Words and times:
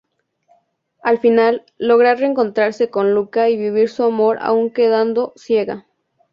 Al 1.03 1.19
final, 1.19 1.63
logra 1.77 2.15
reencontrarse 2.15 2.89
con 2.89 3.13
Luca, 3.13 3.49
y 3.51 3.55
vivir 3.57 3.87
su 3.87 4.01
amor 4.01 4.39
aún 4.41 4.71
quedando 4.71 5.31
ciega. 5.35 5.85